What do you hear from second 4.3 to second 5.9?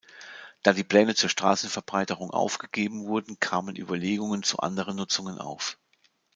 zu anderen Nutzungen auf.